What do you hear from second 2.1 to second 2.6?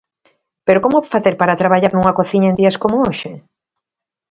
cociña en